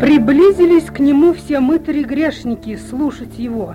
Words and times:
Приблизились 0.00 0.84
к 0.84 0.98
нему 0.98 1.32
все 1.32 1.60
мытари 1.60 2.02
грешники 2.02 2.76
слушать 2.76 3.38
его. 3.38 3.74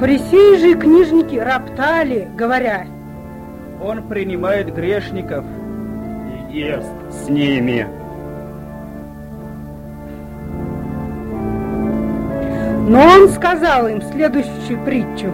Фарисеи 0.00 0.58
же 0.58 0.72
и 0.72 0.74
книжники 0.74 1.36
роптали, 1.36 2.28
говоря, 2.36 2.86
Он 3.82 4.02
принимает 4.08 4.74
грешников 4.74 5.44
и 6.50 6.58
ест 6.58 6.92
с 7.10 7.28
ними. 7.28 7.86
но 12.86 13.00
он 13.00 13.28
сказал 13.30 13.88
им 13.88 14.00
следующую 14.00 14.78
притчу. 14.84 15.32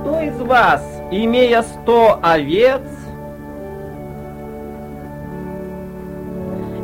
Кто 0.00 0.20
из 0.20 0.38
вас, 0.40 0.82
имея 1.10 1.62
сто 1.62 2.18
овец, 2.22 2.82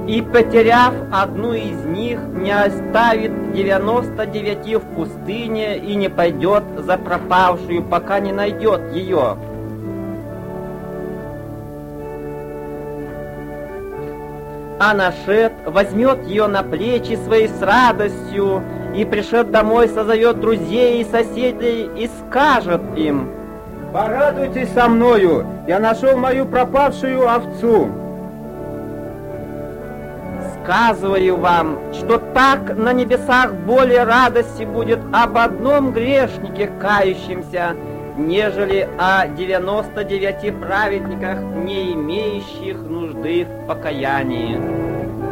и, 0.08 0.22
потеряв 0.22 0.94
одну 1.12 1.52
из 1.52 1.84
них, 1.84 2.20
не 2.32 2.52
оставит 2.52 3.52
девяносто 3.52 4.24
девяти 4.24 4.76
в 4.76 4.82
пустыне 4.94 5.78
и 5.78 5.96
не 5.96 6.08
пойдет 6.08 6.62
за 6.78 6.96
пропавшую, 6.96 7.82
пока 7.82 8.20
не 8.20 8.32
найдет 8.32 8.92
ее? 8.92 9.36
А 14.78 14.92
нашед 14.94 15.52
возьмет 15.64 16.26
ее 16.26 16.46
на 16.46 16.62
плечи 16.62 17.16
своей 17.24 17.48
с 17.48 17.62
радостью, 17.62 18.62
и 18.94 19.04
пришед 19.04 19.50
домой, 19.50 19.88
созовет 19.88 20.40
друзей 20.40 21.00
и 21.00 21.04
соседей 21.04 21.90
и 21.96 22.08
скажет 22.28 22.82
им, 22.96 23.30
Порадуйтесь 23.92 24.70
со 24.74 24.88
мною, 24.88 25.46
я 25.66 25.78
нашел 25.78 26.18
мою 26.18 26.44
пропавшую 26.44 27.26
овцу. 27.26 27.88
Сказываю 30.62 31.36
вам, 31.36 31.78
что 31.94 32.18
так 32.18 32.76
на 32.76 32.92
небесах 32.92 33.54
более 33.54 34.04
радости 34.04 34.64
будет 34.64 34.98
об 35.12 35.38
одном 35.38 35.92
грешнике 35.92 36.70
кающемся, 36.78 37.76
нежели 38.16 38.88
о 38.98 39.26
99 39.28 40.60
праведниках, 40.60 41.40
не 41.40 41.92
имеющих 41.92 42.76
нужды 42.78 43.44
в 43.44 43.66
покаянии. 43.66 45.25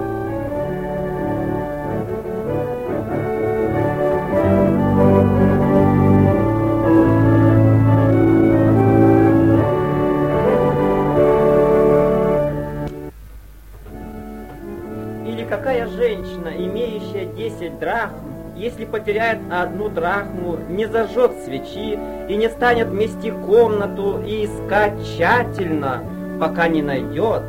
Если 18.56 18.84
потеряет 18.84 19.38
одну 19.50 19.88
драхму, 19.88 20.58
не 20.69 20.86
зажжет 20.86 21.33
свечи 21.44 21.98
и 22.28 22.36
не 22.36 22.48
станет 22.48 22.92
мести 22.92 23.30
комнату 23.30 24.22
и 24.24 24.47
искать 24.47 24.94
тщательно, 25.05 26.02
пока 26.41 26.69
не 26.69 26.82
найдет, 26.82 27.42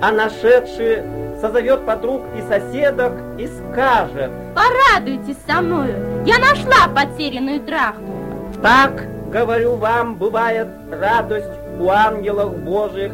а 0.00 0.12
нашедший 0.12 1.02
созовет 1.40 1.84
подруг 1.84 2.22
и 2.38 2.42
соседок 2.42 3.12
и 3.38 3.46
скажет, 3.46 4.30
Порадуйтесь 4.54 5.36
со 5.46 5.60
мною, 5.60 6.24
я 6.24 6.38
нашла 6.38 6.88
потерянную 6.94 7.60
драхму. 7.60 8.14
Так, 8.62 9.04
говорю 9.30 9.74
вам, 9.74 10.16
бывает 10.16 10.68
радость 10.90 11.50
у 11.80 11.88
ангелов 11.90 12.56
Божьих 12.58 13.12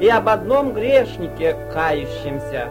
и 0.00 0.08
об 0.08 0.28
одном 0.28 0.72
грешнике 0.72 1.56
кающемся. 1.72 2.68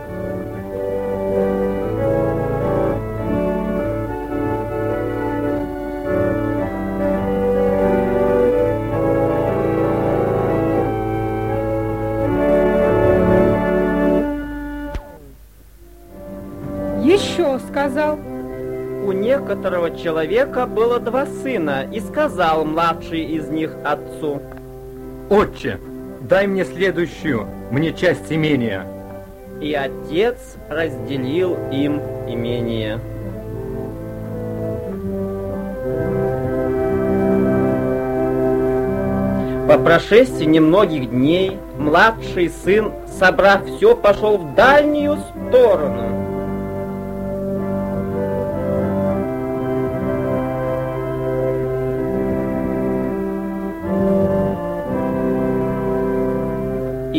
Сказал, 17.69 18.17
У 19.05 19.11
некоторого 19.11 19.91
человека 19.95 20.65
было 20.65 20.99
два 20.99 21.25
сына, 21.25 21.85
и 21.91 21.99
сказал 21.99 22.65
младший 22.65 23.21
из 23.21 23.47
них 23.47 23.71
отцу, 23.83 24.41
Отче, 25.29 25.79
дай 26.21 26.47
мне 26.47 26.65
следующую, 26.65 27.47
мне 27.71 27.93
часть 27.93 28.31
имения. 28.31 28.83
и 29.61 29.73
отец 29.73 30.37
разделил 30.69 31.57
им 31.71 32.01
имение. 32.27 32.99
По 39.67 39.77
прошествии 39.77 40.45
немногих 40.45 41.11
дней 41.11 41.57
младший 41.77 42.49
сын, 42.49 42.91
собрав 43.19 43.65
все, 43.65 43.95
пошел 43.95 44.37
в 44.37 44.55
дальнюю 44.55 45.17
сторону. 45.17 46.18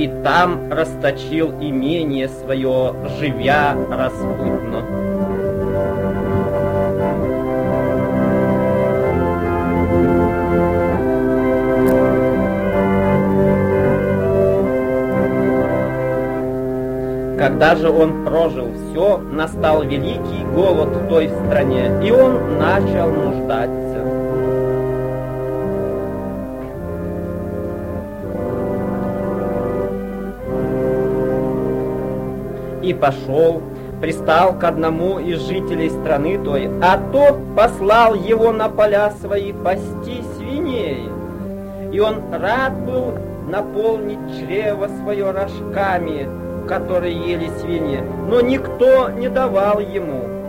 И 0.00 0.08
там 0.24 0.72
расточил 0.72 1.50
имение 1.60 2.26
свое, 2.26 2.94
живя 3.18 3.76
распутно. 3.90 4.80
Когда 17.36 17.76
же 17.76 17.90
он 17.90 18.24
прожил 18.24 18.70
все, 18.72 19.18
настал 19.18 19.82
великий 19.82 20.46
голод 20.54 20.96
в 20.96 21.08
той 21.10 21.28
стране, 21.28 21.90
и 22.02 22.10
он 22.10 22.58
начал 22.58 23.10
нуждаться. 23.10 23.89
И 32.82 32.94
пошел, 32.94 33.62
пристал 34.00 34.58
к 34.58 34.64
одному 34.64 35.18
из 35.18 35.40
жителей 35.40 35.90
страны 35.90 36.42
той, 36.42 36.70
а 36.82 36.98
тот 37.12 37.38
послал 37.54 38.14
его 38.14 38.52
на 38.52 38.68
поля 38.68 39.12
свои 39.20 39.52
пасти 39.52 40.22
свиней. 40.36 41.08
И 41.92 42.00
он 42.00 42.22
рад 42.32 42.78
был 42.86 43.14
наполнить 43.48 44.38
чрево 44.38 44.88
свое 45.02 45.30
рожками, 45.30 46.28
которые 46.68 47.14
ели 47.14 47.50
свиньи, 47.60 48.00
но 48.28 48.40
никто 48.40 49.10
не 49.10 49.28
давал 49.28 49.80
ему. 49.80 50.39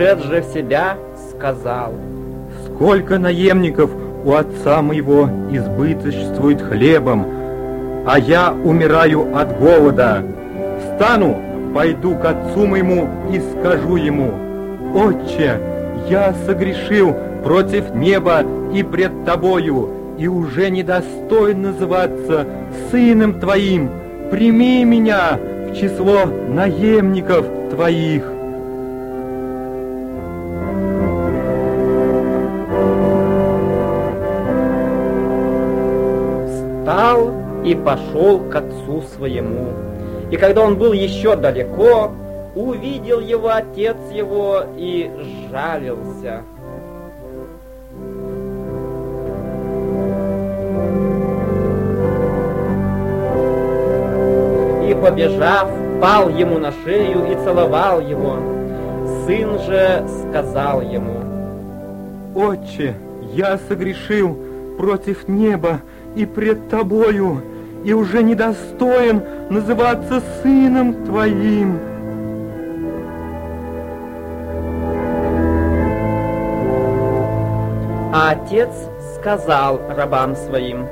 Пришед 0.00 0.22
же 0.22 0.40
в 0.40 0.54
себя, 0.54 0.96
сказал, 1.28 1.92
Сколько 2.64 3.18
наемников 3.18 3.90
у 4.24 4.32
отца 4.32 4.80
моего 4.80 5.28
избыточествует 5.50 6.62
хлебом, 6.62 7.26
а 8.06 8.18
я 8.18 8.50
умираю 8.64 9.36
от 9.36 9.58
голода. 9.58 10.22
Встану, 10.78 11.36
пойду 11.74 12.14
к 12.14 12.24
отцу 12.24 12.66
моему 12.66 13.10
и 13.30 13.40
скажу 13.40 13.96
ему, 13.96 14.32
«Отче, 14.94 15.60
я 16.08 16.34
согрешил 16.46 17.14
против 17.44 17.94
неба 17.94 18.42
и 18.72 18.82
пред 18.82 19.26
тобою, 19.26 19.90
и 20.16 20.26
уже 20.28 20.70
недостоин 20.70 21.60
называться 21.60 22.46
сыном 22.90 23.38
твоим. 23.38 23.90
Прими 24.30 24.82
меня 24.82 25.38
в 25.68 25.74
число 25.76 26.24
наемников 26.24 27.44
твоих». 27.70 28.39
И 37.70 37.74
пошел 37.76 38.40
к 38.50 38.56
отцу 38.56 39.00
своему. 39.14 39.68
И 40.32 40.36
когда 40.36 40.62
он 40.62 40.76
был 40.76 40.92
еще 40.92 41.36
далеко, 41.36 42.10
увидел 42.56 43.20
его 43.20 43.50
отец 43.50 43.96
его 44.12 44.64
и 44.76 45.08
жалился. 45.52 46.42
И 54.88 54.94
побежав, 55.00 55.70
пал 56.00 56.28
ему 56.28 56.58
на 56.58 56.72
шею 56.84 57.30
и 57.30 57.36
целовал 57.44 58.00
его. 58.00 58.36
Сын 59.26 59.60
же 59.60 60.04
сказал 60.28 60.80
ему, 60.80 61.20
Отче, 62.34 62.96
я 63.32 63.60
согрешил 63.68 64.36
против 64.76 65.28
неба 65.28 65.80
и 66.16 66.26
пред 66.26 66.68
тобою, 66.68 67.42
и 67.84 67.92
уже 67.92 68.22
недостоин 68.22 69.22
называться 69.50 70.22
сыном 70.42 71.04
твоим. 71.04 71.90
а 78.12 78.30
отец 78.32 78.70
сказал 79.14 79.80
рабам 79.88 80.34
своим, 80.36 80.86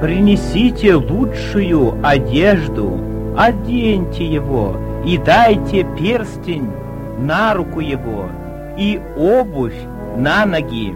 Принесите 0.00 0.94
лучшую 0.94 1.98
одежду, 2.02 3.00
оденьте 3.36 4.26
его 4.26 4.76
и 5.06 5.16
дайте 5.16 5.86
перстень 5.98 6.70
на 7.18 7.54
руку 7.54 7.80
его 7.80 8.28
и 8.76 9.00
обувь 9.16 9.78
на 10.16 10.44
ноги, 10.44 10.94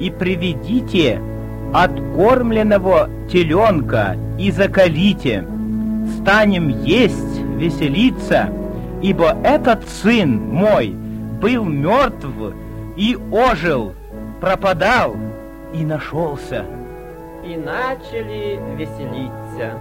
и 0.00 0.10
приведите 0.10 1.20
откормленного 1.72 3.08
теленка 3.30 4.16
и 4.38 4.50
закалите. 4.50 5.44
Станем 6.20 6.68
есть, 6.68 7.40
веселиться, 7.56 8.48
ибо 9.02 9.36
этот 9.42 9.88
сын 9.88 10.38
мой 10.38 10.88
был 11.40 11.64
мертв 11.64 12.26
и 12.96 13.16
ожил, 13.30 13.92
пропадал 14.40 15.16
и 15.74 15.84
нашелся. 15.84 16.64
и 17.44 17.56
начали 17.56 18.58
веселиться. 18.76 19.78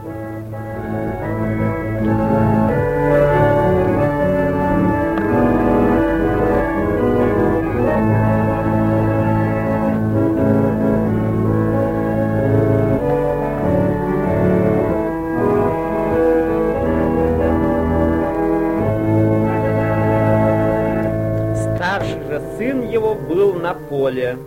Поле, 23.96 24.38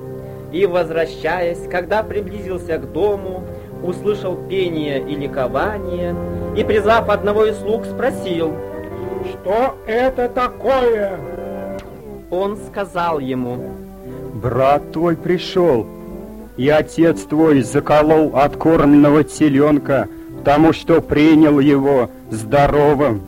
и, 0.53 0.67
возвращаясь, 0.67 1.67
когда 1.71 2.03
приблизился 2.03 2.77
к 2.77 2.93
дому, 2.93 3.45
услышал 3.83 4.37
пение 4.49 5.01
и 5.01 5.15
ликование, 5.15 6.15
и, 6.57 6.65
призвав 6.65 7.09
одного 7.09 7.47
из 7.47 7.59
слуг, 7.59 7.87
спросил. 7.87 8.53
Что 9.31 9.75
это 9.87 10.29
такое? 10.29 11.19
Он 12.31 12.59
сказал 12.69 13.19
ему, 13.21 13.59
Брат 14.35 14.93
твой 14.93 15.17
пришел, 15.17 15.87
и 16.57 16.69
отец 16.69 17.23
твой 17.23 17.63
заколол 17.63 18.37
откормленного 18.37 19.25
теленка, 19.25 20.09
потому 20.39 20.73
что 20.73 21.01
принял 21.01 21.59
его 21.59 22.11
здоровым. 22.31 23.23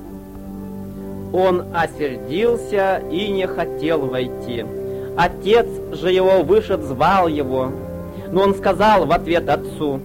он 1.32 1.64
осердился 1.74 3.02
и 3.10 3.28
не 3.28 3.46
хотел 3.46 4.00
войти. 4.06 4.64
Отец 5.16 5.66
же 5.92 6.10
его 6.10 6.42
вышед 6.42 6.82
звал 6.82 7.28
его, 7.28 7.70
но 8.30 8.42
он 8.42 8.54
сказал 8.54 9.06
в 9.06 9.12
ответ 9.12 9.48
отцу, 9.48 10.00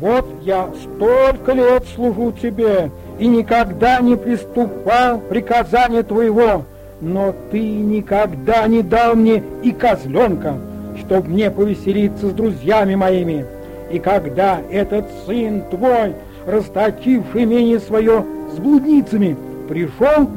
Вот 0.00 0.26
я 0.42 0.68
столько 0.82 1.52
лет 1.52 1.84
служу 1.94 2.32
тебе 2.32 2.90
и 3.18 3.26
никогда 3.26 4.00
не 4.00 4.16
приступал 4.16 5.18
приказания 5.18 6.02
твоего, 6.02 6.64
но 7.00 7.34
ты 7.50 7.60
никогда 7.60 8.66
не 8.66 8.82
дал 8.82 9.14
мне 9.14 9.42
и 9.62 9.72
козленка, 9.72 10.54
чтобы 11.00 11.28
мне 11.28 11.50
повеселиться 11.50 12.28
с 12.28 12.32
друзьями 12.32 12.94
моими. 12.94 13.44
И 13.90 13.98
когда 13.98 14.60
этот 14.70 15.06
сын 15.26 15.62
твой, 15.70 16.14
расточивший 16.46 17.44
имение 17.44 17.80
свое 17.80 18.24
с 18.54 18.58
блудницами, 18.58 19.36
пришел, 19.68 20.28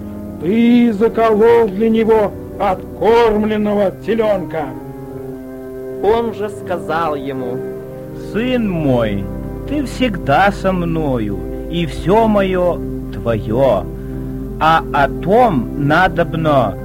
ты 0.41 0.91
заколол 0.93 1.67
для 1.67 1.89
него 1.89 2.31
откормленного 2.59 3.91
теленка. 4.05 4.65
он 6.03 6.33
же 6.33 6.49
сказал 6.49 7.15
ему, 7.15 7.57
Сын 8.31 8.69
мой, 8.69 9.23
ты 9.67 9.85
всегда 9.85 10.51
со 10.51 10.71
мною, 10.71 11.37
и 11.69 11.85
все 11.85 12.27
мое 12.27 12.77
твое. 13.13 13.83
А 14.59 14.83
о 14.93 15.09
том 15.21 15.87
надобно 15.87 16.75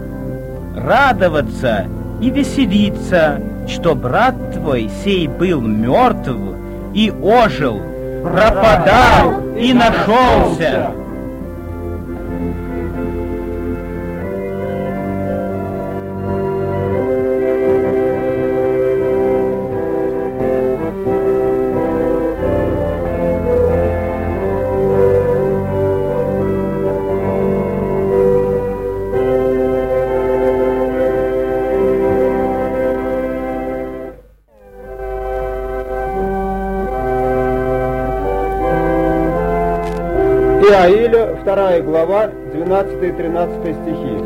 радоваться 0.76 1.86
и 2.20 2.30
веселиться, 2.30 3.40
что 3.68 3.94
брат 3.94 4.34
твой 4.54 4.90
сей 5.04 5.28
был 5.28 5.60
мертв 5.60 6.36
и 6.94 7.10
ожил, 7.10 7.80
пропадал 8.22 9.54
и 9.56 9.72
нашелся. 9.72 10.90
2 41.56 41.80
глава, 41.80 42.28
12 42.52 43.02
и 43.02 43.12
13 43.12 43.60
стихи. 43.62 44.18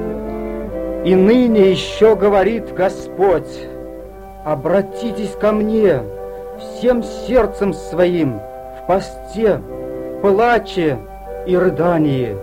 И 1.04 1.14
ныне 1.14 1.70
еще 1.70 2.16
говорит 2.16 2.74
Господь, 2.74 3.68
обратитесь 4.44 5.36
ко 5.40 5.52
мне 5.52 6.00
всем 6.58 7.04
сердцем 7.04 7.72
своим 7.72 8.40
в 8.40 8.86
посте, 8.88 9.60
плаче 10.22 10.98
и 11.46 11.56
рыдании. 11.56 12.34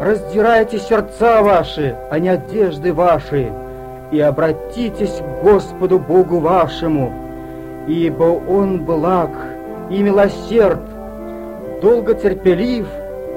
Раздирайте 0.00 0.80
сердца 0.80 1.40
ваши, 1.42 1.94
а 2.10 2.18
не 2.18 2.30
одежды 2.30 2.92
ваши, 2.92 3.52
и 4.10 4.18
обратитесь 4.18 5.20
к 5.20 5.44
Господу 5.44 6.00
Богу 6.00 6.40
вашему, 6.40 7.12
ибо 7.86 8.24
Он 8.24 8.84
благ 8.84 9.30
и 9.88 10.02
милосерд, 10.02 10.80
долготерпелив 11.80 12.88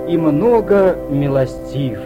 и 0.07 0.17
много 0.17 0.95
милостив. 1.09 1.99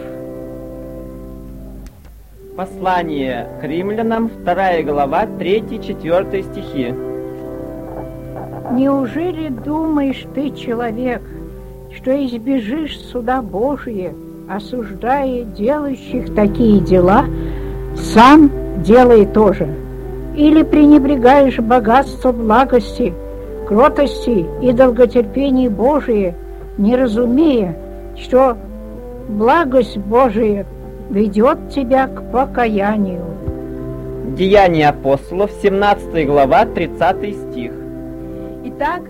Послание 2.56 3.46
к 3.60 3.64
римлянам, 3.64 4.30
2 4.44 4.82
глава, 4.82 5.24
3-4 5.24 6.42
стихи. 6.52 6.94
Неужели 8.72 9.48
думаешь 9.48 10.24
ты, 10.34 10.50
человек, 10.50 11.22
что 11.94 12.10
избежишь 12.26 12.98
суда 12.98 13.40
Божия, 13.40 14.12
осуждая 14.48 15.44
делающих 15.44 16.34
такие 16.34 16.80
дела, 16.80 17.24
сам 17.96 18.50
делай 18.82 19.26
тоже? 19.26 19.68
Или 20.36 20.62
пренебрегаешь 20.62 21.58
богатство 21.58 22.32
благости, 22.32 23.12
кротости 23.68 24.46
и 24.62 24.72
долготерпения 24.72 25.70
Божие, 25.70 26.34
не 26.78 26.96
разумея, 26.96 27.76
что 28.16 28.56
благость 29.28 29.96
Божия 29.98 30.66
ведет 31.10 31.70
тебя 31.70 32.06
к 32.08 32.30
покаянию? 32.30 33.22
Деяния 34.36 34.88
апостолов, 34.88 35.50
17 35.62 36.26
глава, 36.26 36.64
30 36.64 37.34
стих. 37.36 37.72
Итак, 38.64 39.02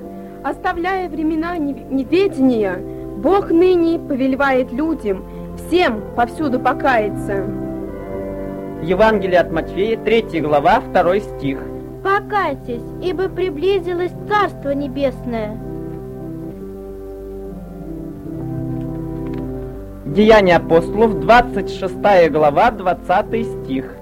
оставляя 0.43 1.09
времена 1.09 1.57
нев- 1.59 1.91
неведения, 1.91 2.77
Бог 3.19 3.51
ныне 3.51 3.99
повелевает 4.01 4.73
людям 4.73 5.25
всем 5.57 6.01
повсюду 6.17 6.59
покаяться. 6.59 7.45
Евангелие 8.83 9.39
от 9.39 9.53
Матфея, 9.53 9.97
3 9.97 10.41
глава, 10.41 10.81
2 10.93 11.21
стих. 11.21 11.59
покайтесь, 12.03 12.83
ибо 13.01 13.29
приблизилось 13.29 14.11
Царство 14.29 14.71
Небесное. 14.71 15.57
Деяния 20.15 20.57
апостолов, 20.57 21.21
26 21.21 21.95
глава, 22.31 22.71
20 22.71 23.47
стих. 23.47 23.97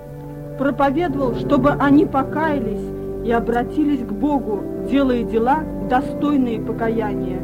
Проповедовал, 0.59 1.37
чтобы 1.37 1.71
они 1.79 2.05
покаялись 2.05 2.83
и 3.25 3.31
обратились 3.31 4.01
к 4.01 4.11
Богу, 4.11 4.61
делая 4.91 5.23
дела, 5.23 5.61
достойные 5.89 6.61
покаяния. 6.61 7.39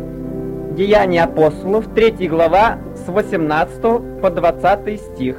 Деяния 0.76 1.22
апостолов, 1.22 1.86
3 1.94 2.26
глава, 2.26 2.78
с 2.96 3.08
18 3.08 4.20
по 4.20 4.30
20 4.30 5.00
стих. 5.00 5.36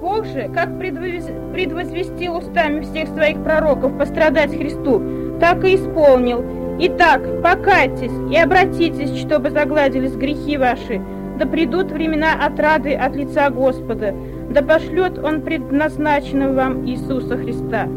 Бог 0.00 0.24
же, 0.24 0.48
как 0.54 0.70
предвоз- 0.80 1.52
предвозвестил 1.52 2.38
устами 2.38 2.80
всех 2.80 3.10
своих 3.10 3.42
пророков 3.44 3.98
пострадать 3.98 4.56
Христу, 4.56 5.02
так 5.40 5.62
и 5.62 5.74
исполнил. 5.74 6.42
Итак, 6.78 7.20
покайтесь 7.42 8.12
и 8.32 8.38
обратитесь, 8.38 9.14
чтобы 9.18 9.50
загладились 9.50 10.14
грехи 10.16 10.56
ваши, 10.56 11.02
да 11.38 11.46
придут 11.46 11.90
времена 11.90 12.32
отрады 12.44 12.94
от 12.94 13.14
лица 13.14 13.50
Господа, 13.50 14.14
да 14.50 14.62
пошлет 14.62 15.18
Он 15.18 15.42
предназначенного 15.42 16.52
вам 16.52 16.86
Иисуса 16.86 17.36
Христа. 17.36 17.88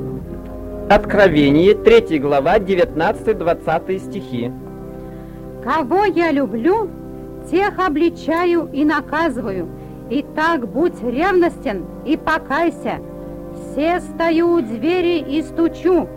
Откровение, 0.90 1.76
3 1.76 2.20
глава, 2.20 2.58
19-20 2.58 4.00
стихи. 4.00 4.52
Кого 5.64 6.06
я 6.06 6.32
люблю, 6.32 6.90
тех 7.50 7.78
обличаю 7.80 8.70
и 8.74 8.84
наказываю. 8.84 9.68
Итак, 10.10 10.68
будь 10.68 11.02
ревностен 11.04 11.86
и 12.06 12.18
покайся. 12.18 13.00
Все 13.54 14.00
стою 14.00 14.54
у 14.54 14.62
двери 14.62 15.20
и 15.20 15.42
стучу. 15.44 16.08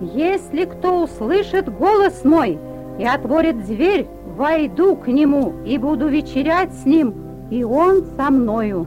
Если 0.00 0.64
кто 0.64 1.02
услышит 1.02 1.72
голос 1.72 2.24
мой 2.24 2.58
и 2.98 3.04
отворит 3.06 3.64
дверь, 3.64 4.06
войду 4.38 4.94
к 4.94 5.08
нему 5.08 5.52
и 5.66 5.76
буду 5.78 6.06
вечерять 6.06 6.72
с 6.72 6.86
ним, 6.86 7.12
и 7.50 7.64
он 7.64 8.04
со 8.16 8.30
мною. 8.30 8.86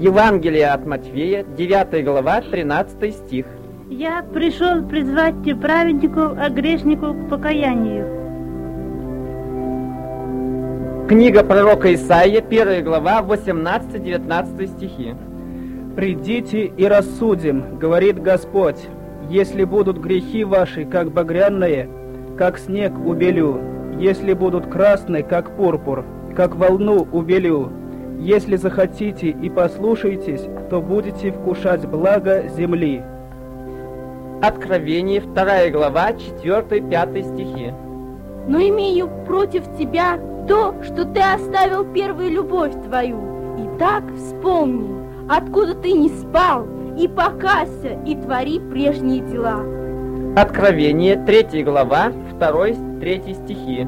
Евангелие 0.00 0.68
от 0.68 0.86
Матфея, 0.86 1.44
9 1.44 2.04
глава, 2.04 2.40
13 2.40 3.14
стих. 3.14 3.46
Я 3.90 4.24
пришел 4.32 4.82
призвать 4.88 5.34
праведников, 5.60 6.38
а 6.38 6.48
грешников 6.50 7.16
к 7.16 7.28
покаянию. 7.30 8.06
Книга 11.08 11.42
пророка 11.42 11.92
Исаия, 11.92 12.40
1 12.40 12.84
глава, 12.84 13.22
18-19 13.22 14.66
стихи. 14.68 15.14
«Придите 15.96 16.66
и 16.66 16.86
рассудим, 16.86 17.78
говорит 17.78 18.22
Господь, 18.22 18.88
если 19.28 19.64
будут 19.64 19.98
грехи 19.98 20.44
ваши, 20.44 20.84
как 20.84 21.10
багряные, 21.10 21.88
как 22.36 22.58
снег 22.58 22.92
убелю, 23.04 23.73
если 23.98 24.32
будут 24.32 24.66
красные, 24.66 25.22
как 25.22 25.56
пурпур, 25.56 26.04
как 26.36 26.56
волну 26.56 27.06
убелю, 27.12 27.70
если 28.18 28.56
захотите 28.56 29.28
и 29.28 29.50
послушаетесь, 29.50 30.46
то 30.70 30.80
будете 30.80 31.32
вкушать 31.32 31.86
благо 31.86 32.44
земли». 32.48 33.02
Откровение, 34.42 35.20
2 35.20 35.70
глава, 35.70 36.10
4-5 36.12 37.34
стихи. 37.34 37.72
Но 38.46 38.58
имею 38.60 39.08
против 39.26 39.62
тебя 39.78 40.18
то, 40.46 40.74
что 40.82 41.06
ты 41.06 41.20
оставил 41.20 41.84
первую 41.84 42.30
любовь 42.30 42.72
твою. 42.86 43.16
Итак, 43.58 44.04
вспомни, 44.16 45.08
откуда 45.30 45.74
ты 45.74 45.92
не 45.92 46.10
спал, 46.10 46.66
и 46.98 47.08
покайся, 47.08 47.98
и 48.04 48.14
твори 48.16 48.60
прежние 48.60 49.20
дела. 49.20 49.62
Откровение, 50.36 51.16
3 51.16 51.62
глава, 51.62 52.12
2-3 53.04 53.44
стихи. 53.44 53.86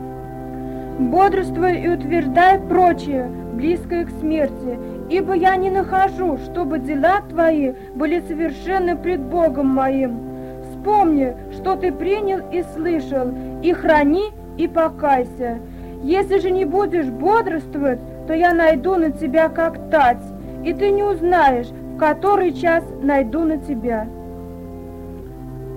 Бодрствуй 0.99 1.81
и 1.81 1.89
утверждай 1.89 2.59
прочее, 2.59 3.31
близкое 3.55 4.05
к 4.05 4.11
смерти, 4.11 4.79
ибо 5.11 5.35
я 5.35 5.57
не 5.57 5.71
нахожу, 5.71 6.39
чтобы 6.39 6.79
дела 6.79 7.21
твои 7.29 7.73
были 7.95 8.21
совершенны 8.21 8.97
пред 8.97 9.21
Богом 9.21 9.69
моим. 9.69 10.21
Вспомни, 10.63 11.35
что 11.53 11.77
ты 11.77 11.93
принял 11.93 12.41
и 12.51 12.63
слышал, 12.75 13.33
и 13.63 13.73
храни, 13.73 14.27
и 14.57 14.69
покайся. 14.69 15.59
Если 16.03 16.39
же 16.39 16.51
не 16.51 16.65
будешь 16.65 17.09
бодрствовать, 17.09 18.01
то 18.27 18.35
я 18.35 18.55
найду 18.55 18.97
на 18.97 19.11
тебя 19.11 19.49
как 19.49 19.91
тать, 19.91 20.23
и 20.65 20.73
ты 20.73 20.91
не 20.91 21.03
узнаешь, 21.03 21.69
в 21.69 21.99
который 21.99 22.53
час 22.53 22.85
найду 23.03 23.41
на 23.45 23.59
тебя. 23.59 24.07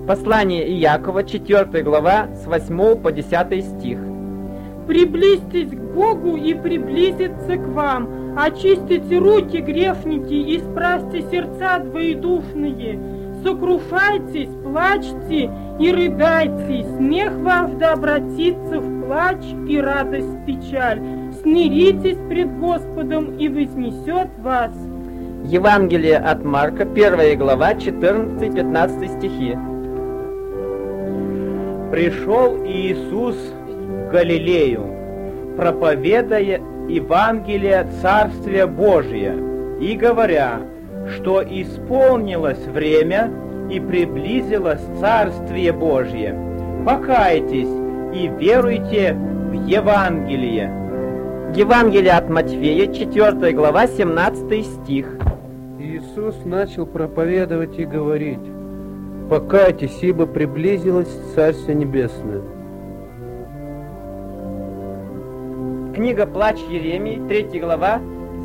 Послание 0.08 0.68
Иакова, 0.80 1.24
4 1.24 1.84
глава, 1.84 2.28
с 2.36 2.48
8 2.48 2.96
по 2.96 3.12
10 3.12 3.64
стих. 3.64 4.00
Приблизьтесь 4.88 5.70
к 5.70 5.94
Богу 5.94 6.36
и 6.36 6.56
приблизится 6.56 7.58
к 7.58 7.68
вам. 7.68 8.36
Очистите 8.36 9.20
руки, 9.20 9.58
грешники, 9.58 10.34
и 10.34 10.60
спрасьте 10.60 11.22
сердца 11.30 11.80
двоедушные. 11.80 13.00
Сокрушайтесь, 13.44 14.50
плачьте 14.64 15.52
и 15.80 15.92
рыдайте. 15.92 16.86
Смех 16.98 17.34
ваш 17.38 17.72
да 17.74 17.94
обратится 17.94 18.80
в 18.80 19.06
плач 19.06 19.44
и 19.68 19.80
радость 19.80 20.46
печаль. 20.48 21.02
Смиритесь 21.42 22.18
пред 22.28 22.58
Господом 22.60 23.38
и 23.38 23.48
вознесет 23.48 24.30
вас. 24.40 24.72
Евангелие 25.46 26.18
от 26.18 26.44
Марка, 26.44 26.84
1 26.84 27.38
глава, 27.38 27.74
14-15 27.74 29.18
стихи. 29.18 29.58
Пришел 31.92 32.64
Иисус 32.66 33.36
в 33.36 34.12
Галилею, 34.12 34.86
проповедая 35.58 36.62
Евангелие 36.88 37.88
Царствия 38.00 38.68
Божия 38.68 39.36
и 39.80 39.96
говоря, 39.96 40.60
что 41.16 41.42
исполнилось 41.42 42.64
время 42.68 43.32
и 43.72 43.80
приблизилось 43.80 44.82
Царствие 45.00 45.74
Божье. 45.74 46.36
Покайтесь 46.86 47.68
и 48.14 48.28
веруйте 48.28 49.14
в 49.14 49.54
Евангелие. 49.66 50.72
Евангелие 51.56 52.14
от 52.14 52.30
Матфея, 52.30 52.94
4 52.94 53.52
глава, 53.54 53.88
17 53.88 54.64
стих. 54.64 55.18
Иисус 55.80 56.36
начал 56.46 56.86
проповедовать 56.86 57.80
и 57.80 57.86
говорить, 57.86 58.59
«Покайтесь, 59.30 60.00
ибо 60.02 60.26
приблизилось 60.26 61.08
Царствие 61.36 61.76
Небесное». 61.76 62.42
Книга 65.94 66.26
«Плач 66.26 66.58
Еремии», 66.70 67.22
3 67.28 67.60
глава, 67.60 68.00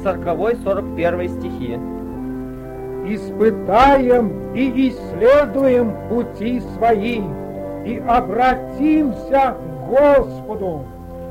40-41 0.05 1.29
стихи. 1.39 1.79
испытаем 3.07 4.55
и 4.55 4.89
исследуем 4.89 5.95
пути 6.09 6.61
свои, 6.77 7.21
и 7.85 8.03
обратимся 8.07 9.57
к 9.57 9.89
Господу, 9.89 10.85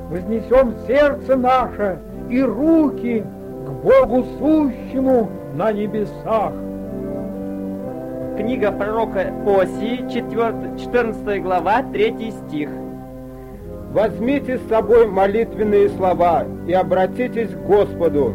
вознесем 0.10 0.74
сердце 0.88 1.36
наше 1.36 2.00
и 2.29 2.41
руки 2.41 3.24
к 3.65 3.69
Богу 3.83 4.25
сущему 4.39 5.29
на 5.55 5.72
небесах. 5.72 6.53
Книга 8.37 8.71
пророка 8.71 9.31
Осии, 9.45 10.09
4, 10.11 10.79
14 10.79 11.43
глава, 11.43 11.83
3 11.93 12.31
стих. 12.31 12.69
Возьмите 13.91 14.57
с 14.57 14.67
собой 14.67 15.05
молитвенные 15.05 15.89
слова 15.89 16.43
и 16.67 16.73
обратитесь 16.73 17.49
к 17.49 17.67
Господу. 17.67 18.33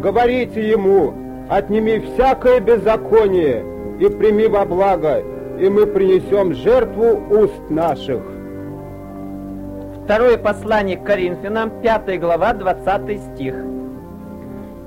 Говорите 0.00 0.66
Ему, 0.66 1.12
отними 1.50 1.98
всякое 1.98 2.60
беззаконие 2.60 3.62
и 4.00 4.08
прими 4.08 4.46
во 4.46 4.64
благо, 4.64 5.22
и 5.60 5.68
мы 5.68 5.86
принесем 5.86 6.54
жертву 6.54 7.20
уст 7.30 7.68
наших. 7.68 8.22
Второе 10.04 10.38
послание 10.38 10.96
к 10.96 11.04
Коринфянам, 11.04 11.70
5 11.82 12.18
глава, 12.18 12.54
20 12.54 13.20
стих. 13.20 13.54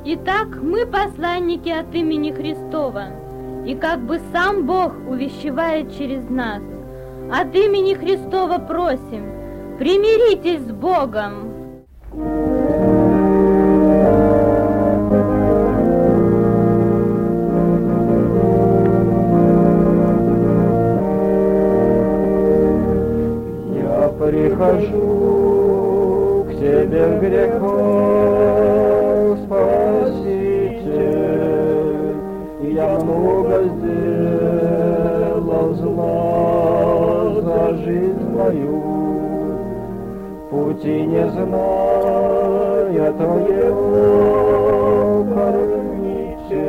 Итак, 0.04 0.48
мы 0.64 0.88
посланники 0.88 1.70
от 1.70 1.94
имени 1.94 2.32
Христова, 2.32 3.04
и 3.68 3.76
как 3.76 4.00
бы 4.00 4.22
сам 4.32 4.66
Бог 4.66 4.94
увещевает 5.10 5.94
через 5.98 6.30
нас. 6.30 6.64
От 7.30 7.54
имени 7.54 7.96
Христова 7.96 8.60
просим, 8.60 9.78
примиритесь 9.78 10.66
с 10.66 10.72
Богом. 10.72 11.47
Жизнь 37.84 38.30
мою, 38.34 38.82
пути 40.50 41.06
не 41.06 41.30
зная 41.30 43.12
Твоего, 43.14 44.46
кормите, 45.34 46.66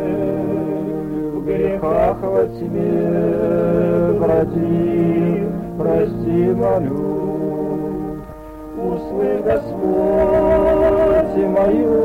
в 1.33 1.45
грехах 1.45 2.19
во 2.23 2.45
тьме 2.47 2.99
бродил, 4.19 5.49
прости, 5.79 6.41
молю. 6.55 7.19
Услышь, 8.79 9.43
Господь, 9.45 11.37
мою 11.57 11.99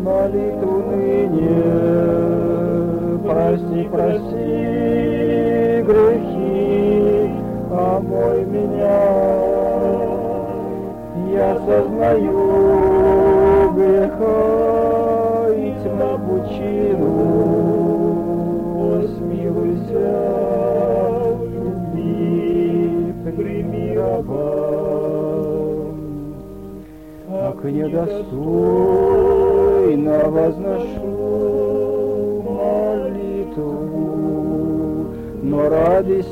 молитву 0.00 0.76
ныне, 0.88 1.62
прости, 3.24 3.88
прости 3.90 5.17
омой 7.98 8.44
меня. 8.44 9.00
Я 11.32 11.54
сознаю 11.66 12.42
греха 13.74 15.48
и 15.54 15.74
тьма 15.82 16.12
пучину, 16.24 17.12
смилуйся 19.16 20.10
в 21.38 21.40
любви, 21.54 23.14
прими 23.36 23.88
раба. 23.96 24.52
Как 27.28 27.58
недостойно 27.64 28.18
возношу 30.30 31.12
молитву, 32.58 33.74
но 35.42 35.58
ради 35.68 36.22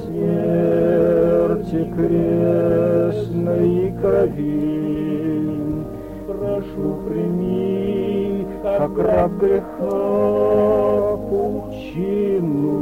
смерти 1.67 1.91
крестной 1.97 3.93
крови 4.01 4.87
прошу 6.27 6.97
прими, 7.09 8.47
как 8.63 8.99
раб 8.99 9.33
греха 9.39 11.17
пучину. 11.29 12.73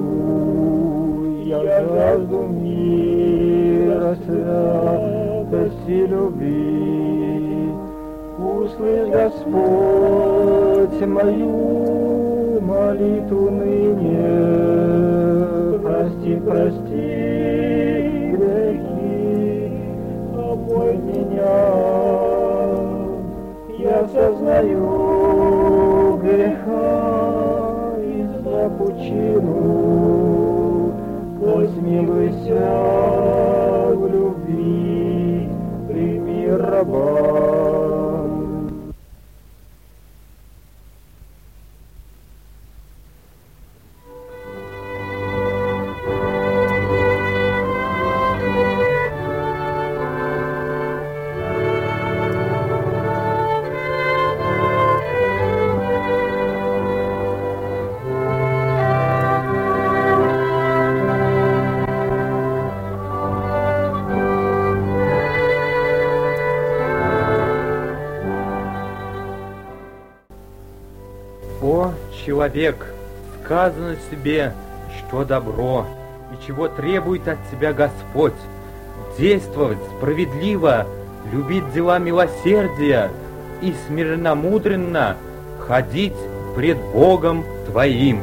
Я 1.45 1.61
жажду 1.87 2.43
мира 2.43 4.17
святости 4.27 6.07
любви. 6.07 7.71
Услышь, 8.39 9.09
Господь, 9.09 11.01
мою 11.07 12.61
молитву 12.61 13.51
ныне. 13.51 14.74
Я 24.05 24.09
сознаю 24.11 24.91
греха 26.19 27.95
из-за 28.03 28.69
пучину. 28.77 29.63
Посмилуйся 31.41 32.69
в 33.95 34.07
любви, 34.13 35.49
прими 35.89 36.51
раба. 36.51 38.04
О, 71.65 71.95
человек, 72.27 72.77
сказано 73.43 73.97
себе, 74.11 74.53
что 74.99 75.25
добро 75.25 75.87
и 76.31 76.47
чего 76.47 76.69
требует 76.69 77.27
от 77.27 77.39
тебя 77.51 77.73
Господь. 77.73 78.35
Действовать 79.19 79.79
справедливо, 79.97 80.87
любить 81.33 81.73
дела 81.73 81.99
милосердия 81.99 83.11
и 83.63 83.75
смиренномудренно 83.87 85.17
ходить 85.59 86.13
пред 86.55 86.77
Богом 86.93 87.47
твоим. 87.67 88.21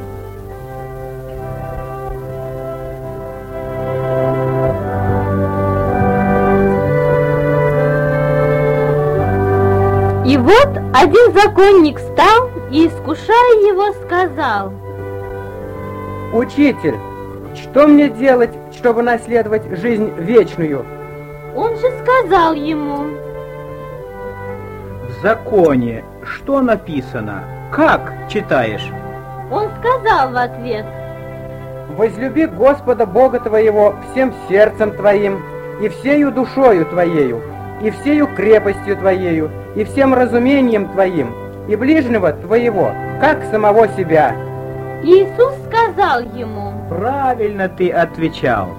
И 10.28 10.38
вот 10.38 10.78
один 10.94 11.34
законник 11.34 11.98
встал 11.98 12.51
и, 12.72 12.88
искушая 12.88 13.54
его, 13.68 13.92
сказал, 14.06 14.72
Учитель, 16.34 16.96
что 17.56 17.88
мне 17.88 18.10
делать, 18.10 18.52
чтобы 18.74 19.04
наследовать 19.04 19.64
жизнь 19.78 20.10
вечную? 20.18 20.86
Он 21.56 21.76
же 21.76 21.92
сказал 22.02 22.54
ему, 22.54 23.08
В 25.08 25.22
законе 25.22 26.06
что 26.24 26.62
написано? 26.62 27.44
Как 27.74 28.14
читаешь? 28.30 28.88
Он 29.52 29.70
сказал 29.80 30.32
в 30.32 30.38
ответ, 30.38 30.86
Возлюби 31.98 32.46
Господа 32.46 33.06
Бога 33.06 33.42
твоего 33.42 33.96
всем 34.12 34.34
сердцем 34.48 34.96
твоим, 34.96 35.42
и 35.82 35.90
всею 35.90 36.32
душою 36.32 36.86
твоею, 36.86 37.42
и 37.82 37.90
всею 37.90 38.34
крепостью 38.34 38.96
твоею, 38.96 39.52
и 39.76 39.84
всем 39.84 40.14
разумением 40.14 40.88
твоим, 40.90 41.34
и 41.67 41.76
ближнего 41.76 42.32
твоего, 42.34 42.91
как 43.19 43.43
самого 43.52 43.88
себя. 43.89 44.36
Иисус 45.04 45.54
сказал 45.67 46.21
ему, 46.21 46.74
Правильно 46.89 47.69
ты 47.69 47.89
отвечал. 47.89 48.69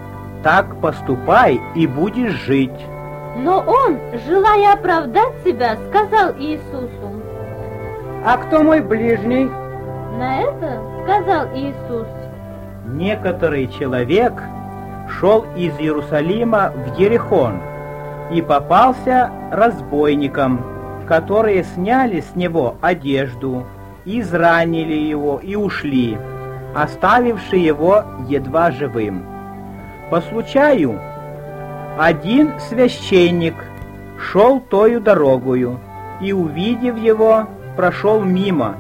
Так 0.43 0.77
поступай 0.81 1.61
и 1.75 1.87
будешь 1.87 2.33
жить. 2.47 2.87
но 3.37 3.61
он, 3.67 3.97
желая 4.27 4.75
оправдать 4.75 5.33
себя, 5.45 5.77
сказал 5.89 6.33
Иисусу, 6.39 7.23
А 8.27 8.37
кто 8.37 8.63
мой 8.63 8.81
ближний? 8.81 9.49
на 10.19 10.41
это 10.43 10.81
сказал 11.05 11.47
Иисус, 11.55 12.07
Некоторый 12.87 13.69
человек 13.69 14.33
шел 15.19 15.45
из 15.57 15.73
Иерусалима 15.79 16.73
в 16.75 16.99
Ерехон 16.99 17.61
и 18.33 18.43
попался 18.43 19.31
разбойникам, 19.51 20.61
которые 21.13 21.63
сняли 21.63 22.21
с 22.23 22.35
него 22.35 22.77
одежду, 22.81 23.67
изранили 24.07 24.95
его 24.95 25.39
и 25.43 25.57
ушли, 25.57 26.17
оставивши 26.75 27.57
его 27.57 28.03
едва 28.31 28.71
живым. 28.71 29.23
По 30.09 30.23
случаю 30.23 30.99
один 31.99 32.59
священник 32.61 33.55
шел 34.19 34.59
тою 34.59 35.03
дорогою 35.03 35.81
и, 36.23 36.33
увидев 36.33 36.97
его, 36.97 37.47
прошел 37.77 38.23
мимо. 38.23 38.77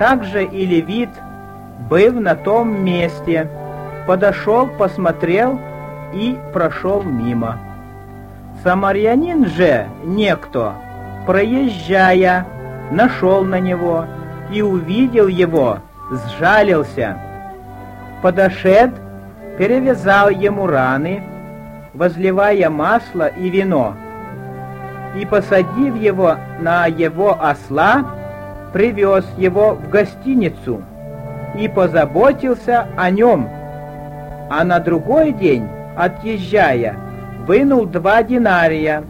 Также 0.00 0.42
и 0.42 0.66
левит, 0.66 1.10
был 1.88 2.14
на 2.14 2.34
том 2.34 2.84
месте, 2.84 3.48
подошел, 4.08 4.66
посмотрел 4.66 5.60
и 6.12 6.36
прошел 6.52 7.04
мимо. 7.04 7.60
Самарянин 8.64 9.46
же 9.46 9.86
некто, 10.02 10.74
проезжая, 11.30 12.44
нашел 12.90 13.44
на 13.44 13.60
него 13.60 14.04
и 14.50 14.62
увидел 14.62 15.28
его, 15.28 15.78
сжалился. 16.10 17.18
Подошед, 18.20 18.90
перевязал 19.56 20.30
ему 20.30 20.66
раны, 20.66 21.22
возливая 21.94 22.68
масло 22.68 23.28
и 23.28 23.48
вино, 23.48 23.94
и, 25.14 25.24
посадив 25.24 25.94
его 25.94 26.34
на 26.58 26.86
его 26.86 27.40
осла, 27.40 28.04
привез 28.72 29.24
его 29.38 29.76
в 29.76 29.88
гостиницу 29.88 30.82
и 31.56 31.68
позаботился 31.68 32.88
о 32.96 33.08
нем. 33.08 33.48
А 34.50 34.64
на 34.64 34.80
другой 34.80 35.30
день, 35.30 35.68
отъезжая, 35.96 36.96
вынул 37.46 37.86
два 37.86 38.24
динария, 38.24 39.04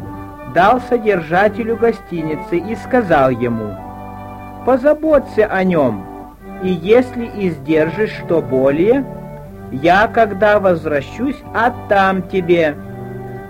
дал 0.54 0.80
содержателю 0.80 1.76
гостиницы 1.76 2.58
и 2.58 2.76
сказал 2.76 3.30
ему, 3.30 3.76
«Позаботься 4.64 5.46
о 5.46 5.64
нем, 5.64 6.04
и 6.62 6.68
если 6.68 7.30
издержишь 7.34 8.12
что 8.24 8.42
более, 8.42 9.04
я, 9.72 10.08
когда 10.08 10.58
возвращусь, 10.58 11.42
отдам 11.54 12.22
тебе. 12.28 12.76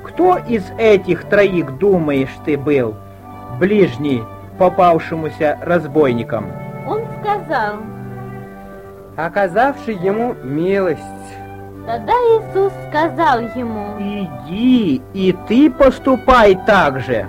Кто 0.04 0.36
из 0.36 0.70
этих 0.78 1.24
троих, 1.24 1.78
думаешь, 1.78 2.36
ты 2.44 2.58
был, 2.58 2.94
ближний 3.58 4.22
попавшемуся 4.58 5.58
разбойникам? 5.62 6.46
Он 6.86 7.02
сказал, 7.20 7.76
оказавший 9.16 9.94
ему 9.94 10.34
милость. 10.42 11.00
Тогда 11.86 12.12
Иисус 12.12 12.72
сказал 12.88 13.40
ему, 13.40 13.96
«Иди, 13.98 15.00
и 15.14 15.36
ты 15.48 15.70
поступай 15.70 16.54
так 16.66 17.00
же». 17.00 17.26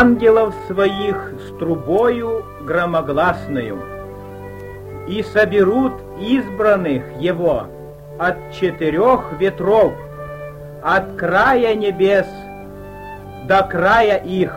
Ангелов 0.00 0.54
своих 0.66 1.34
с 1.40 1.58
трубою 1.58 2.42
громогласною, 2.62 3.78
и 5.06 5.22
соберут 5.22 5.92
избранных 6.18 7.02
его 7.20 7.66
от 8.18 8.36
четырех 8.52 9.32
ветров, 9.38 9.92
от 10.82 11.16
края 11.16 11.74
небес 11.74 12.26
до 13.46 13.62
края 13.64 14.16
их, 14.16 14.56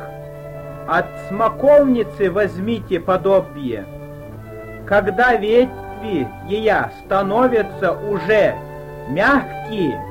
от 0.88 1.08
смоковницы 1.28 2.32
возьмите 2.32 3.02
подобие, 3.02 3.86
когда 4.86 5.36
ветви 5.36 6.26
ее 6.48 6.90
становятся 7.04 7.92
уже 7.92 8.56
мягкие 9.10 10.02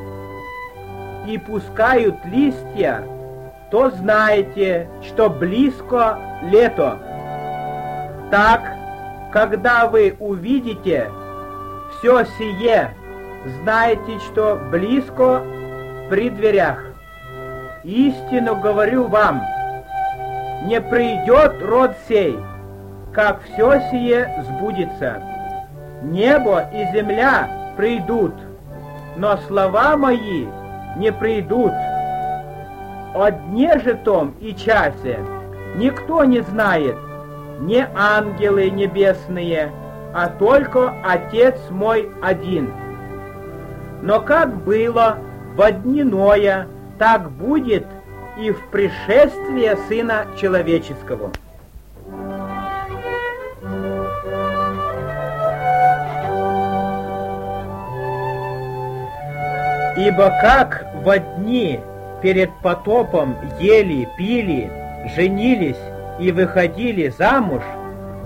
и 1.27 1.38
пускают 1.38 2.16
листья, 2.27 3.03
то 3.72 3.88
знаете, 3.88 4.87
что 5.00 5.30
близко 5.30 6.18
лето. 6.42 6.98
Так, 8.30 8.61
когда 9.32 9.88
вы 9.88 10.14
увидите 10.20 11.11
все 11.90 12.24
сие, 12.37 12.90
знаете, 13.62 14.18
что 14.26 14.61
близко 14.70 15.42
при 16.11 16.28
дверях. 16.28 16.85
Истину 17.82 18.56
говорю 18.56 19.06
вам, 19.06 19.42
не 20.66 20.78
придет 20.78 21.62
род 21.62 21.92
сей, 22.06 22.38
как 23.14 23.40
все 23.42 23.80
сие 23.90 24.44
сбудется. 24.48 25.22
Небо 26.02 26.68
и 26.74 26.85
земля 26.92 27.72
придут, 27.78 28.35
но 29.16 29.38
слова 29.48 29.96
мои 29.96 30.46
не 30.98 31.11
придут 31.11 31.72
о 33.14 33.31
же 33.79 33.94
том 34.05 34.35
и 34.40 34.55
часе 34.55 35.18
никто 35.77 36.25
не 36.25 36.40
знает, 36.40 36.96
не 37.61 37.87
ангелы 37.94 38.70
небесные, 38.70 39.70
а 40.14 40.29
только 40.29 40.94
Отец 41.05 41.57
мой 41.70 42.11
один. 42.22 42.72
Но 44.03 44.20
как 44.20 44.55
было 44.64 45.18
в 45.57 45.70
дни 45.70 46.03
Ноя, 46.03 46.66
так 46.98 47.31
будет 47.31 47.87
и 48.38 48.51
в 48.51 48.70
пришествие 48.70 49.77
Сына 49.88 50.27
Человеческого. 50.40 51.31
Ибо 59.96 60.33
как 60.40 60.87
в 61.05 61.18
дни 61.37 61.81
перед 62.22 62.50
потопом 62.62 63.37
ели, 63.58 64.08
пили, 64.16 64.70
женились 65.16 65.80
и 66.20 66.30
выходили 66.30 67.08
замуж 67.08 67.62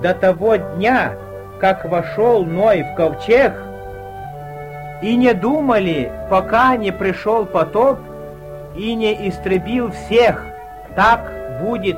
до 0.02 0.14
того 0.14 0.56
дня, 0.56 1.14
как 1.59 1.87
вошел 1.87 2.44
Ной 2.44 2.82
в 2.82 2.94
ковчег, 2.94 3.54
и 5.02 5.16
не 5.16 5.32
думали, 5.32 6.12
пока 6.30 6.76
не 6.76 6.92
пришел 6.92 7.46
потоп 7.46 7.98
и 8.76 8.94
не 8.94 9.28
истребил 9.28 9.90
всех, 9.90 10.44
так 10.94 11.32
будет 11.62 11.96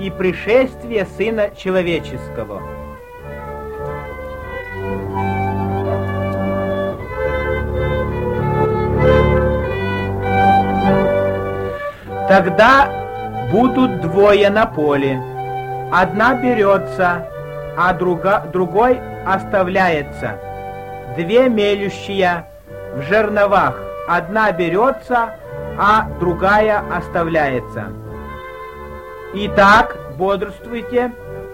и 0.00 0.10
пришествие 0.10 1.06
Сына 1.16 1.50
Человеческого. 1.56 2.75
Тогда 12.28 12.88
будут 13.52 14.00
двое 14.00 14.50
на 14.50 14.66
поле. 14.66 15.22
Одна 15.92 16.34
берется, 16.34 17.28
а 17.78 17.92
друга, 17.92 18.42
другой 18.52 19.00
оставляется. 19.24 20.32
Две 21.16 21.48
мелющие 21.48 22.44
в 22.94 23.02
жерновах. 23.02 23.80
Одна 24.08 24.50
берется, 24.50 25.36
а 25.78 26.08
другая 26.18 26.82
оставляется. 26.92 27.92
Итак, 29.32 29.96
бодрствуйте, 30.18 31.12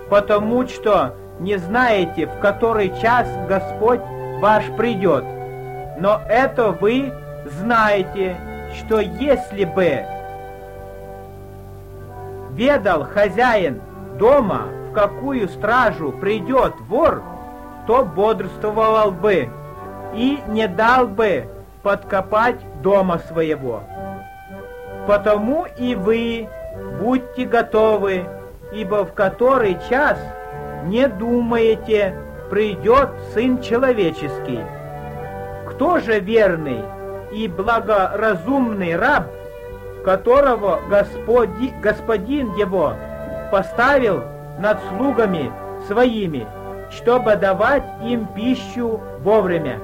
потому 0.08 0.66
что 0.68 1.14
не 1.38 1.58
знаете, 1.58 2.26
в 2.26 2.38
который 2.38 2.92
час 3.00 3.28
Господь 3.46 4.00
ваш 4.40 4.64
придет. 4.78 5.24
Но 5.98 6.22
это 6.28 6.70
вы 6.70 7.12
знаете, 7.60 8.36
что 8.78 9.00
если 9.00 9.64
бы 9.64 10.04
ведал 12.54 13.04
хозяин 13.04 13.80
дома, 14.18 14.68
в 14.90 14.92
какую 14.92 15.48
стражу 15.48 16.12
придет 16.12 16.74
вор, 16.88 17.22
то 17.86 18.04
бодрствовал 18.04 19.10
бы 19.10 19.48
и 20.14 20.38
не 20.48 20.68
дал 20.68 21.06
бы 21.08 21.48
подкопать 21.82 22.60
дома 22.82 23.18
своего. 23.18 23.82
Потому 25.06 25.66
и 25.78 25.94
вы 25.94 26.48
будьте 27.00 27.44
готовы, 27.44 28.24
ибо 28.72 29.04
в 29.04 29.14
который 29.14 29.76
час 29.88 30.18
не 30.84 31.08
думаете, 31.08 32.14
придет 32.50 33.08
Сын 33.32 33.60
Человеческий. 33.60 34.60
Кто 35.70 35.98
же 36.00 36.20
верный 36.20 36.84
и 37.32 37.48
благоразумный 37.48 38.94
раб– 38.96 39.24
которого 40.04 40.80
Господи, 40.88 41.72
Господин 41.80 42.54
его 42.54 42.94
поставил 43.50 44.24
над 44.58 44.78
слугами 44.88 45.52
своими, 45.86 46.46
чтобы 46.90 47.36
давать 47.36 47.84
им 48.02 48.26
пищу 48.34 49.00
вовремя. 49.20 49.78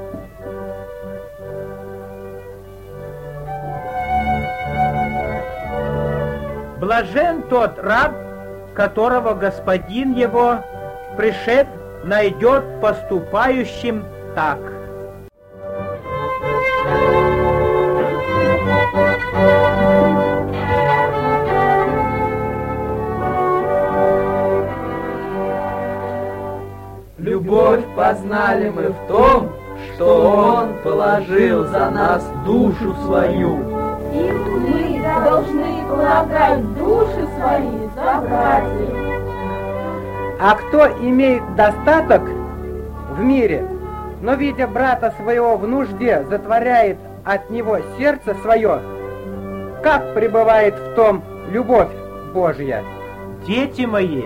Блажен 6.79 7.43
тот 7.43 7.79
раб, 7.79 8.13
которого 8.75 9.35
господин 9.35 10.15
его, 10.15 10.59
пришед, 11.17 11.67
найдет 12.05 12.65
поступающим 12.81 14.05
так. 14.35 14.78
Познали 28.49 28.71
мы 28.71 28.89
в 28.89 29.07
том, 29.09 29.51
что 29.95 30.31
Он 30.31 30.75
положил 30.83 31.65
за 31.67 31.91
нас 31.91 32.25
душу 32.45 32.95
свою. 33.05 33.59
И 34.13 34.33
мы 34.33 35.03
должны 35.25 35.85
полагать 35.89 36.75
души 36.75 37.29
свои 37.39 37.89
за 37.95 38.21
братьев. 38.21 38.97
А 40.41 40.55
кто 40.55 40.87
имеет 41.01 41.43
достаток 41.57 42.23
в 43.17 43.21
мире, 43.21 43.67
но, 44.23 44.35
видя 44.35 44.67
брата 44.67 45.13
своего 45.21 45.57
в 45.57 45.67
нужде, 45.67 46.25
затворяет 46.31 46.99
от 47.25 47.51
него 47.51 47.79
сердце 47.99 48.35
свое, 48.43 48.81
как 49.83 50.15
пребывает 50.15 50.75
в 50.75 50.95
том 50.95 51.23
любовь 51.51 51.91
Божья? 52.33 52.83
Дети 53.47 53.83
мои, 53.83 54.25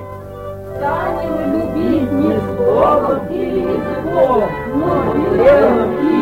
станем 0.77 1.53
любить 1.53 2.13
не 2.13 2.41
словом 2.57 3.27
или 3.29 3.61
языком, 3.61 4.51
но 4.75 5.15
делом 5.37 6.09
и. 6.09 6.22